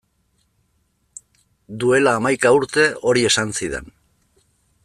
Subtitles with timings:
[1.83, 3.97] Duela hamaika urte hori esan zidan.